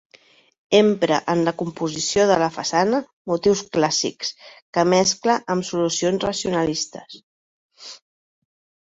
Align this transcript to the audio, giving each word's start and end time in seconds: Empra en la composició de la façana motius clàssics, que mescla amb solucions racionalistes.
Empra 0.77 1.17
en 1.33 1.41
la 1.47 1.51
composició 1.57 2.23
de 2.31 2.37
la 2.43 2.47
façana 2.55 3.01
motius 3.31 3.61
clàssics, 3.77 4.33
que 4.79 4.87
mescla 4.95 5.37
amb 5.57 5.69
solucions 5.69 6.27
racionalistes. 6.29 7.21